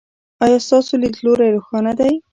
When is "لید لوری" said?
1.01-1.49